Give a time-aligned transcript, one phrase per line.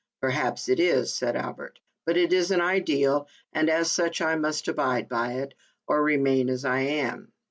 [0.23, 4.67] "Perhaps it is," said Albert, "but it is an ideal, and as such I must
[4.67, 5.53] abide by it,
[5.87, 7.31] or remain as I am."